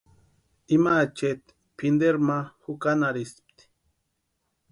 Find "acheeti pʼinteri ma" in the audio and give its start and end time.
1.03-2.37